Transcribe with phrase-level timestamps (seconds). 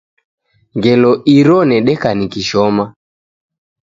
[0.77, 2.85] Ngelo iro nedeka ngishoma